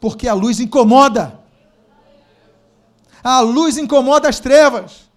[0.00, 1.39] Porque a luz incomoda.
[3.22, 5.10] A luz incomoda as trevas.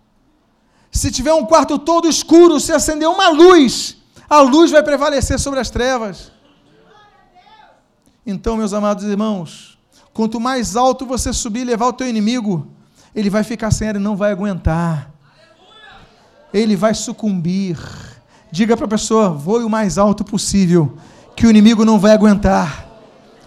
[0.91, 3.97] Se tiver um quarto todo escuro, se acender uma luz,
[4.29, 6.31] a luz vai prevalecer sobre as trevas.
[8.25, 9.77] Então, meus amados irmãos,
[10.13, 12.67] quanto mais alto você subir e levar o teu inimigo,
[13.15, 15.11] ele vai ficar sem ar e não vai aguentar.
[16.53, 17.77] Ele vai sucumbir.
[18.51, 20.97] Diga para a pessoa: voe o mais alto possível,
[21.35, 22.87] que o inimigo não vai aguentar.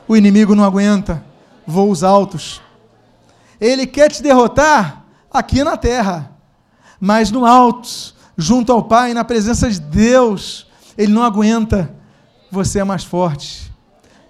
[0.09, 1.25] O inimigo não aguenta
[1.67, 2.61] voos altos.
[3.61, 6.33] Ele quer te derrotar aqui na terra,
[7.01, 10.67] mas no alto, junto ao Pai, na presença de Deus,
[10.97, 11.95] ele não aguenta.
[12.51, 13.73] Você é mais forte.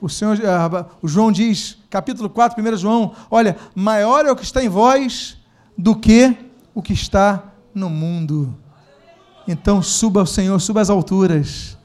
[0.00, 4.44] O, Senhor, ah, o João diz, capítulo 4, 1 João: Olha, maior é o que
[4.44, 5.38] está em vós
[5.76, 6.36] do que
[6.74, 8.56] o que está no mundo.
[9.48, 11.78] Então suba ao Senhor, suba às alturas,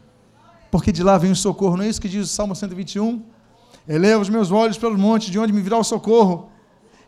[0.70, 1.78] porque de lá vem o socorro.
[1.78, 3.24] Não é isso que diz o Salmo 121?
[3.88, 6.51] Eleva os meus olhos pelos montes, de onde me virá o socorro.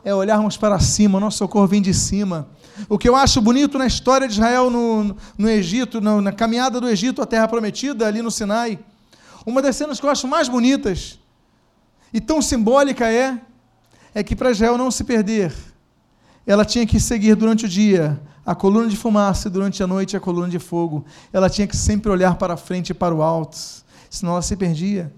[0.06, 2.50] É olharmos para cima, nosso socorro vem de cima.
[2.90, 6.90] O que eu acho bonito na história de Israel no, no Egito, na caminhada do
[6.90, 8.80] Egito à Terra Prometida, ali no Sinai,
[9.46, 11.20] uma das cenas que eu acho mais bonitas
[12.14, 13.42] e tão simbólica é,
[14.14, 15.54] é que para Israel não se perder,
[16.46, 20.16] ela tinha que seguir durante o dia a coluna de fumaça e durante a noite
[20.16, 21.06] a coluna de fogo.
[21.32, 23.58] Ela tinha que sempre olhar para frente e para o alto,
[24.10, 25.12] senão ela se perdia.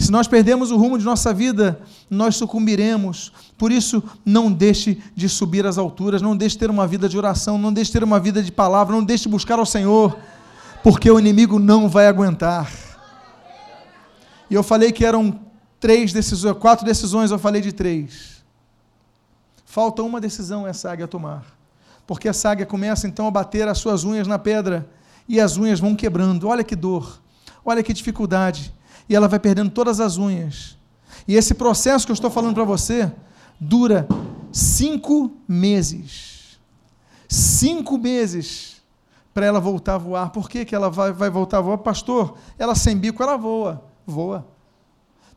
[0.00, 3.30] Se nós perdemos o rumo de nossa vida, nós sucumbiremos.
[3.58, 7.18] Por isso, não deixe de subir às alturas, não deixe de ter uma vida de
[7.18, 10.16] oração, não deixe de ter uma vida de palavra, não deixe de buscar ao Senhor,
[10.82, 12.72] porque o inimigo não vai aguentar.
[14.48, 15.38] E eu falei que eram
[15.78, 18.42] três decisões, quatro decisões, eu falei de três.
[19.66, 21.44] Falta uma decisão essa águia tomar.
[22.06, 24.88] Porque essa águia começa então a bater as suas unhas na pedra
[25.28, 26.48] e as unhas vão quebrando.
[26.48, 27.20] Olha que dor,
[27.62, 28.72] olha que dificuldade.
[29.10, 30.78] E ela vai perdendo todas as unhas.
[31.26, 33.12] E esse processo que eu estou falando para você
[33.58, 34.06] dura
[34.52, 36.60] cinco meses.
[37.28, 38.80] Cinco meses
[39.34, 40.30] para ela voltar a voar.
[40.30, 41.78] Por que, que ela vai, vai voltar a voar?
[41.78, 43.84] Pastor, ela sem bico, ela voa.
[44.06, 44.46] Voa.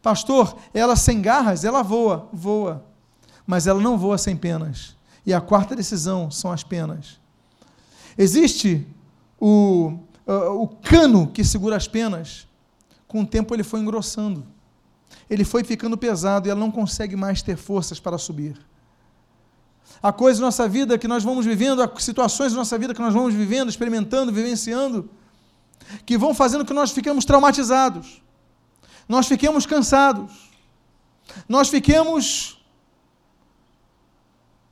[0.04, 2.30] Pastor, ela sem garras, ela voa.
[2.32, 2.86] Voa.
[3.46, 4.96] Mas ela não voa sem penas.
[5.26, 7.20] E a quarta decisão são as penas.
[8.16, 8.86] Existe
[9.40, 12.48] o, o cano que segura as penas,
[13.14, 14.44] com o tempo ele foi engrossando.
[15.30, 18.60] Ele foi ficando pesado e ela não consegue mais ter forças para subir.
[20.02, 23.00] Há coisas na nossa vida que nós vamos vivendo, há situações na nossa vida que
[23.00, 25.08] nós vamos vivendo, experimentando, vivenciando,
[26.08, 28.20] que vão fazendo que nós fiquemos traumatizados,
[29.08, 30.50] nós fiquemos cansados,
[31.48, 32.66] nós fiquemos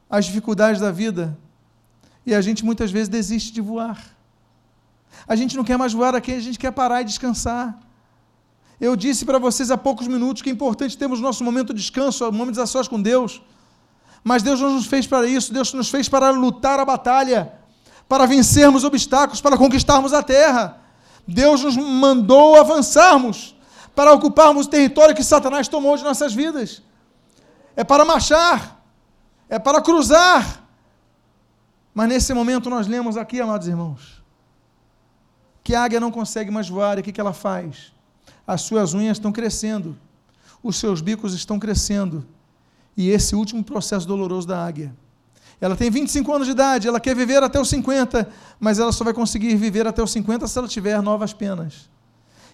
[0.09, 1.37] as dificuldades da vida
[2.25, 4.03] e a gente muitas vezes desiste de voar.
[5.27, 7.90] A gente não quer mais voar aqui, a gente quer parar e descansar.
[8.81, 12.27] Eu disse para vocês há poucos minutos que é importante termos nosso momento de descanso,
[12.27, 13.41] um momento de sós com Deus.
[14.23, 17.53] Mas Deus não nos fez para isso, Deus nos fez para lutar a batalha,
[18.09, 20.81] para vencermos obstáculos, para conquistarmos a terra.
[21.27, 23.55] Deus nos mandou avançarmos
[23.95, 26.81] para ocuparmos o território que Satanás tomou de nossas vidas.
[27.75, 28.81] É para marchar
[29.51, 30.63] é para cruzar.
[31.93, 34.23] Mas nesse momento nós lemos aqui, amados irmãos,
[35.61, 37.91] que a águia não consegue mais voar, e o que, que ela faz?
[38.51, 39.97] As suas unhas estão crescendo,
[40.61, 42.25] os seus bicos estão crescendo,
[42.97, 44.93] e esse último processo doloroso da águia
[45.61, 49.05] Ela tem 25 anos de idade, ela quer viver até os 50, mas ela só
[49.05, 51.89] vai conseguir viver até os 50 se ela tiver novas penas.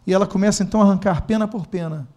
[0.06, 2.08] E ela começa então a arrancar pena por pena.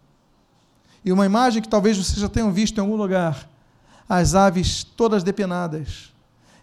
[1.02, 3.48] E uma imagem que talvez vocês já tenham visto em algum lugar:
[4.06, 6.12] as aves todas depenadas.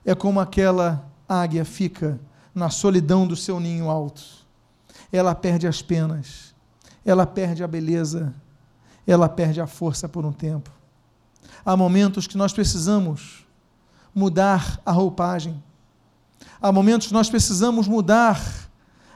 [0.06, 2.20] É como aquela águia fica
[2.54, 4.22] na solidão do seu ninho alto.
[5.12, 6.47] Ela perde as penas,
[7.08, 8.36] ela perde a beleza,
[9.08, 10.70] ela perde a força por um tempo.
[11.66, 13.46] Há momentos que nós precisamos
[14.14, 15.64] mudar a roupagem.
[16.62, 18.42] Há momentos que nós precisamos mudar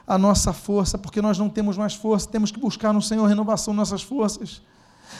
[0.06, 3.74] a nossa força, porque nós não temos mais força, temos que buscar no Senhor renovação
[3.74, 4.62] de nossas forças.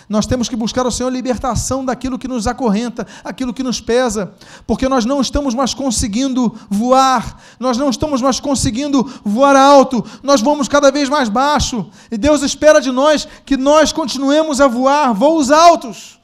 [0.09, 4.35] Nós temos que buscar ao Senhor libertação daquilo que nos acorrenta, aquilo que nos pesa,
[4.67, 10.41] porque nós não estamos mais conseguindo voar, nós não estamos mais conseguindo voar alto, nós
[10.41, 15.13] vamos cada vez mais baixo, e Deus espera de nós que nós continuemos a voar
[15.15, 16.21] voos altos.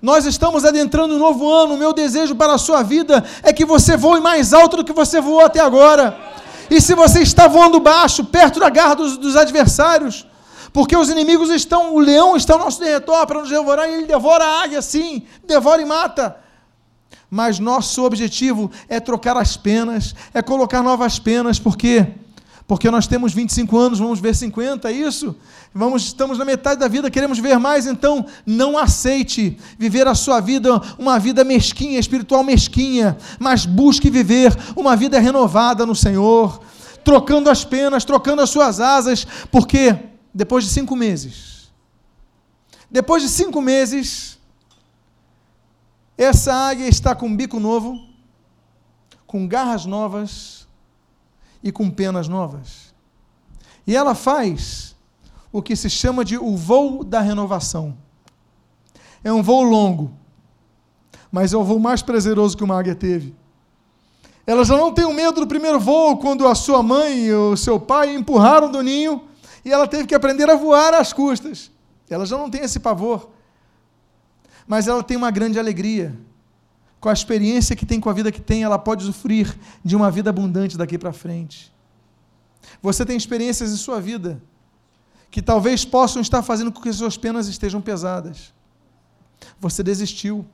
[0.00, 1.74] Nós estamos adentrando um novo ano.
[1.74, 4.92] O meu desejo para a sua vida é que você voe mais alto do que
[4.92, 6.16] você voou até agora.
[6.70, 10.26] E se você está voando baixo, perto da garra dos, dos adversários,
[10.72, 14.06] porque os inimigos estão, o leão está ao nosso derretor para nos devorar, e ele
[14.06, 16.36] devora a águia, sim, devora e mata.
[17.30, 22.06] Mas nosso objetivo é trocar as penas, é colocar novas penas, porque
[22.68, 25.34] porque nós temos 25 anos, vamos ver 50, é isso?
[25.72, 30.38] Vamos, estamos na metade da vida, queremos ver mais, então não aceite viver a sua
[30.38, 36.60] vida uma vida mesquinha, espiritual mesquinha, mas busque viver uma vida renovada no Senhor,
[37.02, 39.96] trocando as penas, trocando as suas asas, porque
[40.32, 41.72] depois de cinco meses,
[42.90, 44.38] depois de cinco meses,
[46.16, 47.98] essa águia está com bico novo,
[49.26, 50.58] com garras novas,
[51.62, 52.94] e com penas novas.
[53.86, 54.96] E ela faz
[55.52, 57.96] o que se chama de o voo da renovação.
[59.24, 60.12] É um voo longo,
[61.32, 63.34] mas é o voo mais prazeroso que uma águia teve.
[64.46, 67.56] Ela já não tem o medo do primeiro voo, quando a sua mãe e o
[67.56, 69.27] seu pai empurraram do ninho
[69.68, 71.70] e ela teve que aprender a voar às custas.
[72.08, 73.30] Ela já não tem esse pavor.
[74.66, 76.18] Mas ela tem uma grande alegria
[77.00, 80.10] com a experiência que tem, com a vida que tem, ela pode sofrer de uma
[80.10, 81.72] vida abundante daqui para frente.
[82.82, 84.42] Você tem experiências em sua vida
[85.30, 88.52] que talvez possam estar fazendo com que suas penas estejam pesadas.
[89.60, 90.44] Você desistiu,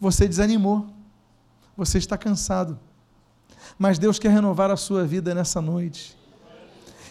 [0.00, 0.88] você desanimou,
[1.76, 2.78] você está cansado.
[3.78, 6.15] Mas Deus quer renovar a sua vida nessa noite.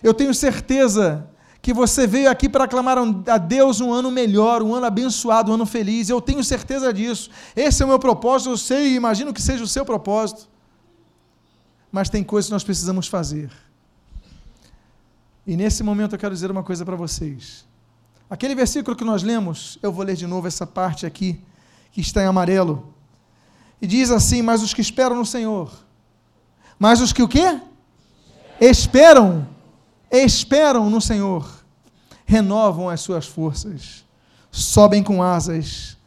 [0.01, 1.27] Eu tenho certeza
[1.61, 2.95] que você veio aqui para aclamar
[3.27, 6.09] a Deus um ano melhor, um ano abençoado, um ano feliz.
[6.09, 7.31] Eu tenho certeza disso.
[7.55, 10.47] Esse é o meu propósito, eu sei e imagino que seja o seu propósito.
[11.91, 13.49] Mas tem coisas que nós precisamos fazer.
[15.47, 17.65] E nesse momento eu quero dizer uma coisa para vocês.
[18.29, 21.39] Aquele versículo que nós lemos, eu vou ler de novo essa parte aqui,
[21.91, 22.93] que está em amarelo.
[23.81, 25.71] E diz assim: Mas os que esperam no Senhor,
[26.77, 27.59] mas os que o quê?
[28.59, 29.47] Esperam
[30.23, 31.47] esperam no Senhor,
[32.25, 34.05] renovam as suas forças,
[34.51, 35.97] sobem com asas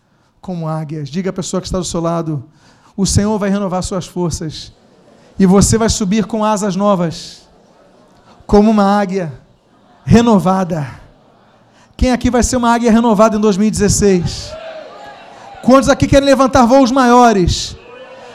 [0.40, 1.08] como águias.
[1.08, 2.44] Diga à pessoa que está do seu lado:
[2.96, 4.72] o Senhor vai renovar suas forças
[5.38, 7.48] e você vai subir com asas novas,
[8.46, 9.32] como uma águia
[10.04, 10.86] renovada.
[11.96, 14.52] Quem aqui vai ser uma águia renovada em 2016?
[15.62, 17.76] Quantos aqui querem levantar voos maiores?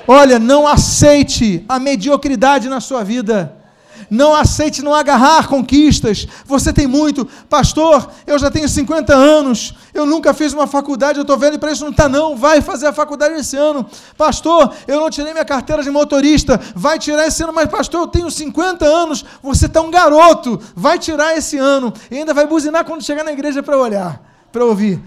[0.08, 3.63] Olha, não aceite a mediocridade na sua vida.
[4.10, 6.28] Não aceite não agarrar conquistas.
[6.46, 7.26] Você tem muito.
[7.50, 9.74] Pastor, eu já tenho 50 anos.
[9.94, 11.20] Eu nunca fiz uma faculdade.
[11.20, 11.84] Eu estou velho para isso.
[11.84, 12.36] Não está, não.
[12.36, 13.86] Vai fazer a faculdade esse ano.
[14.18, 16.60] Pastor, eu não tirei minha carteira de motorista.
[16.76, 17.54] Vai tirar esse ano.
[17.54, 19.26] Mas, pastor, eu tenho 50 anos.
[19.42, 20.60] Você está um garoto.
[20.76, 21.94] Vai tirar esse ano.
[22.10, 25.02] E ainda vai buzinar quando chegar na igreja para olhar, para ouvir.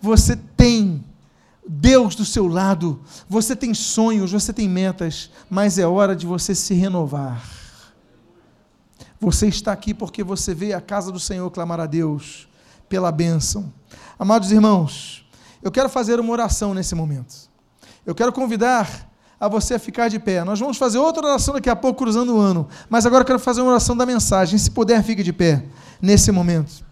[0.00, 1.04] Você tem
[1.66, 3.00] Deus do seu lado.
[3.28, 5.30] Você tem sonhos, você tem metas.
[5.48, 7.59] Mas é hora de você se renovar.
[9.20, 12.48] Você está aqui porque você veio à casa do Senhor clamar a Deus
[12.88, 13.70] pela bênção.
[14.18, 15.28] Amados irmãos,
[15.62, 17.34] eu quero fazer uma oração nesse momento.
[18.06, 20.42] Eu quero convidar a você a ficar de pé.
[20.42, 22.66] Nós vamos fazer outra oração daqui a pouco, cruzando o ano.
[22.88, 24.58] Mas agora eu quero fazer uma oração da mensagem.
[24.58, 25.64] Se puder, fique de pé
[26.00, 26.82] nesse momento.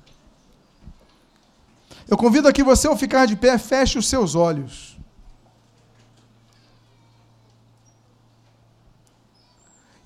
[2.06, 4.97] Eu convido aqui você ao ficar de pé, feche os seus olhos.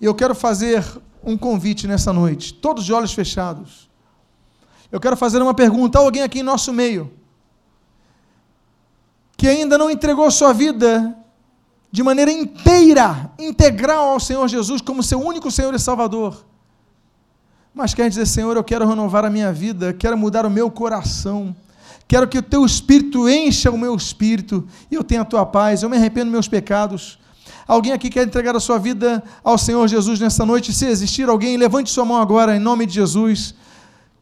[0.02, 0.84] E eu quero fazer
[1.24, 3.88] um convite nessa noite, todos de olhos fechados.
[4.90, 7.10] Eu quero fazer uma pergunta a alguém aqui em nosso meio
[9.36, 11.16] que ainda não entregou sua vida
[11.90, 16.44] de maneira inteira, integral ao Senhor Jesus como seu único Senhor e Salvador.
[17.74, 21.56] Mas quer dizer, Senhor, eu quero renovar a minha vida, quero mudar o meu coração,
[22.12, 25.82] Quero que o teu espírito encha o meu espírito e eu tenha a tua paz.
[25.82, 27.18] Eu me arrependo dos meus pecados.
[27.66, 30.72] Alguém aqui quer entregar a sua vida ao Senhor Jesus nessa noite?
[30.72, 33.54] Se existir alguém, levante sua mão agora em nome de Jesus.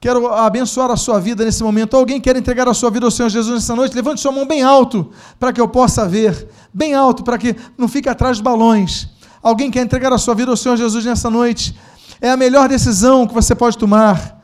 [0.00, 1.94] Quero abençoar a sua vida nesse momento.
[1.94, 3.94] Alguém quer entregar a sua vida ao Senhor Jesus nessa noite?
[3.94, 6.48] Levante sua mão bem alto para que eu possa ver.
[6.72, 9.08] Bem alto para que não fique atrás dos balões.
[9.42, 11.74] Alguém quer entregar a sua vida ao Senhor Jesus nessa noite?
[12.20, 14.42] É a melhor decisão que você pode tomar.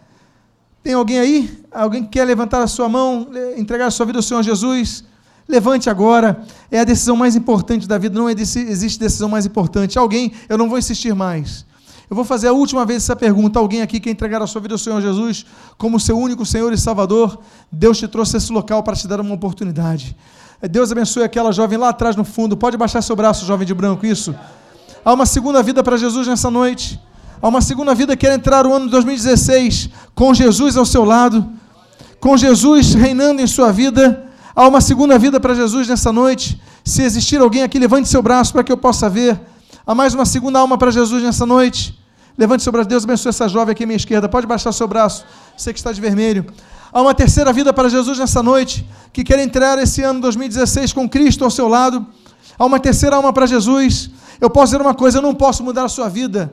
[0.82, 1.64] Tem alguém aí?
[1.72, 5.04] Alguém que quer levantar a sua mão, entregar a sua vida ao Senhor Jesus?
[5.48, 6.42] Levante agora.
[6.70, 8.18] É a decisão mais importante da vida.
[8.18, 9.98] Não existe decisão mais importante.
[9.98, 11.64] Alguém, eu não vou insistir mais.
[12.08, 13.58] Eu vou fazer a última vez essa pergunta.
[13.58, 15.44] Alguém aqui quer entregar a sua vida ao Senhor Jesus
[15.76, 17.40] como seu único Senhor e Salvador?
[17.70, 20.16] Deus te trouxe esse local para te dar uma oportunidade.
[20.70, 22.56] Deus abençoe aquela jovem lá atrás no fundo.
[22.56, 24.34] Pode baixar seu braço, jovem de branco, isso.
[25.04, 27.00] Há uma segunda vida para Jesus nessa noite.
[27.42, 31.04] Há uma segunda vida que quer entrar o ano de 2016 com Jesus ao seu
[31.04, 31.46] lado,
[32.18, 34.25] com Jesus reinando em sua vida.
[34.58, 36.58] Há uma segunda vida para Jesus nessa noite.
[36.82, 39.38] Se existir alguém aqui, levante seu braço para que eu possa ver.
[39.86, 41.94] Há mais uma segunda alma para Jesus nessa noite.
[42.38, 42.88] Levante seu braço.
[42.88, 44.30] Deus abençoe essa jovem aqui à minha esquerda.
[44.30, 45.26] Pode baixar seu braço.
[45.54, 46.46] Você que está de vermelho.
[46.90, 51.06] Há uma terceira vida para Jesus nessa noite, que quer entrar esse ano 2016 com
[51.06, 52.06] Cristo ao seu lado.
[52.58, 54.08] Há uma terceira alma para Jesus.
[54.40, 56.50] Eu posso dizer uma coisa: eu não posso mudar a sua vida.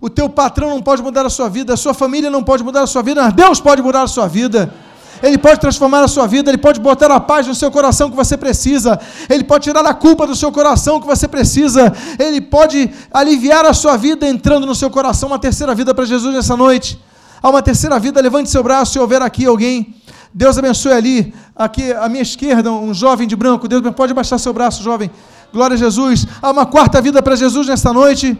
[0.00, 2.82] O teu patrão não pode mudar a sua vida, a sua família não pode mudar
[2.82, 4.74] a sua vida, mas Deus pode mudar a sua vida.
[5.22, 8.16] Ele pode transformar a sua vida, Ele pode botar a paz no seu coração que
[8.16, 8.98] você precisa,
[9.28, 13.72] Ele pode tirar a culpa do seu coração que você precisa, Ele pode aliviar a
[13.72, 16.98] sua vida entrando no seu coração uma terceira vida para Jesus nessa noite.
[17.42, 19.94] Há uma terceira vida, levante seu braço se houver aqui alguém.
[20.32, 23.66] Deus abençoe ali, aqui à minha esquerda, um jovem de branco.
[23.66, 25.10] Deus pode baixar seu braço, jovem.
[25.52, 26.26] Glória a Jesus.
[26.42, 28.38] Há uma quarta vida para Jesus nesta noite.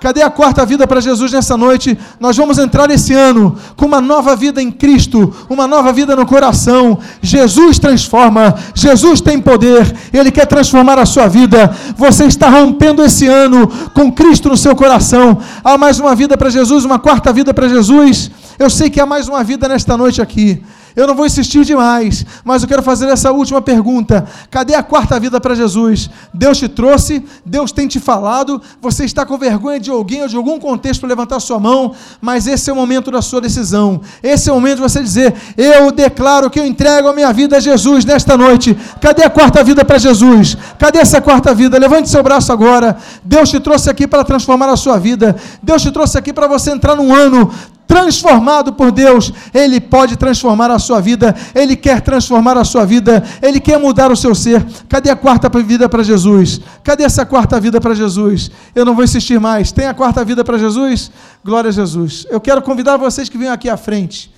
[0.00, 1.98] Cadê a quarta vida para Jesus nessa noite?
[2.20, 6.24] Nós vamos entrar esse ano com uma nova vida em Cristo, uma nova vida no
[6.24, 7.00] coração.
[7.20, 11.74] Jesus transforma, Jesus tem poder, Ele quer transformar a sua vida.
[11.96, 15.38] Você está rompendo esse ano com Cristo no seu coração.
[15.64, 18.30] Há mais uma vida para Jesus, uma quarta vida para Jesus.
[18.56, 20.62] Eu sei que há mais uma vida nesta noite aqui.
[20.98, 24.26] Eu não vou insistir demais, mas eu quero fazer essa última pergunta.
[24.50, 26.10] Cadê a quarta vida para Jesus?
[26.34, 30.36] Deus te trouxe, Deus tem te falado, você está com vergonha de alguém ou de
[30.36, 34.00] algum contexto para levantar sua mão, mas esse é o momento da sua decisão.
[34.20, 37.58] Esse é o momento de você dizer: Eu declaro que eu entrego a minha vida
[37.58, 38.76] a Jesus nesta noite.
[39.00, 40.56] Cadê a quarta vida para Jesus?
[40.80, 41.78] Cadê essa quarta vida?
[41.78, 42.96] Levante seu braço agora.
[43.22, 45.36] Deus te trouxe aqui para transformar a sua vida.
[45.62, 47.52] Deus te trouxe aqui para você entrar num ano
[47.88, 53.24] transformado por Deus, Ele pode transformar a sua vida, Ele quer transformar a sua vida,
[53.40, 54.64] Ele quer mudar o seu ser.
[54.86, 56.60] Cadê a quarta vida para Jesus?
[56.84, 58.50] Cadê essa quarta vida para Jesus?
[58.74, 59.72] Eu não vou insistir mais.
[59.72, 61.10] Tem a quarta vida para Jesus?
[61.42, 62.26] Glória a Jesus.
[62.30, 64.30] Eu quero convidar vocês que venham aqui à frente.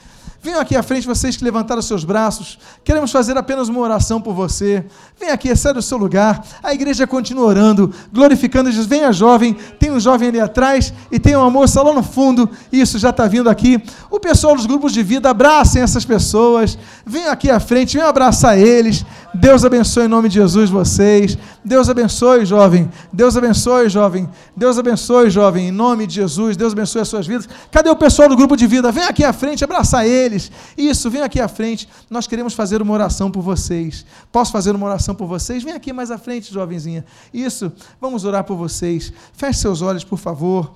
[0.42, 2.58] Venham aqui à frente, vocês que levantaram seus braços.
[2.82, 4.86] Queremos fazer apenas uma oração por você.
[5.18, 6.42] Vem aqui, sai do seu lugar.
[6.62, 8.86] A igreja continua orando, glorificando Jesus.
[8.86, 9.52] Venha, jovem.
[9.78, 12.48] Tem um jovem ali atrás e tem uma moça lá no fundo.
[12.72, 13.82] Isso já está vindo aqui.
[14.10, 16.78] O pessoal dos grupos de vida, abracem essas pessoas.
[17.04, 19.04] Venham aqui à frente, venham abraçar eles.
[19.32, 21.38] Deus abençoe em nome de Jesus vocês.
[21.64, 22.90] Deus abençoe, jovem.
[23.12, 24.28] Deus abençoe, jovem.
[24.56, 26.56] Deus abençoe, jovem, em nome de Jesus.
[26.56, 27.48] Deus abençoe as suas vidas.
[27.70, 28.90] Cadê o pessoal do grupo de vida?
[28.90, 30.50] Vem aqui à frente, abraçar eles.
[30.76, 31.88] Isso, vem aqui à frente.
[32.10, 34.04] Nós queremos fazer uma oração por vocês.
[34.32, 35.62] Posso fazer uma oração por vocês?
[35.62, 37.04] Vem aqui mais à frente, jovenzinha.
[37.32, 39.12] Isso, vamos orar por vocês.
[39.32, 40.74] Feche seus olhos, por favor.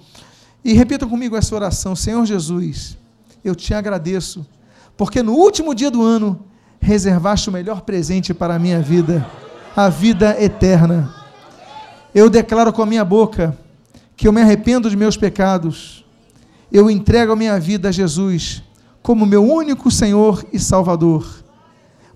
[0.64, 1.96] E repita comigo essa oração.
[1.96, 2.96] Senhor Jesus,
[3.44, 4.46] eu te agradeço,
[4.96, 6.53] porque no último dia do ano
[6.84, 9.26] reservaste o melhor presente para a minha vida,
[9.74, 11.12] a vida eterna.
[12.14, 13.56] Eu declaro com a minha boca
[14.14, 16.04] que eu me arrependo de meus pecados.
[16.70, 18.62] Eu entrego a minha vida a Jesus
[19.02, 21.26] como meu único Senhor e Salvador.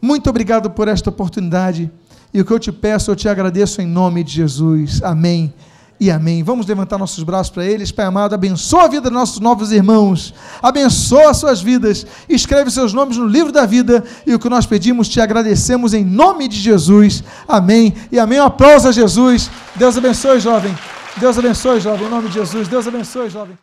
[0.00, 1.90] Muito obrigado por esta oportunidade.
[2.32, 5.02] E o que eu te peço, eu te agradeço em nome de Jesus.
[5.02, 5.52] Amém
[6.00, 6.42] e amém.
[6.42, 7.90] Vamos levantar nossos braços para eles.
[7.90, 12.92] Pai amado, abençoa a vida dos nossos novos irmãos, abençoa as suas vidas, escreve seus
[12.92, 16.56] nomes no livro da vida e o que nós pedimos, te agradecemos em nome de
[16.56, 17.22] Jesus.
[17.46, 18.40] Amém e amém.
[18.40, 19.50] Um aplauso a Jesus.
[19.76, 20.76] Deus abençoe, jovem.
[21.16, 22.68] Deus abençoe, jovem, em nome de Jesus.
[22.68, 23.56] Deus abençoe, jovem.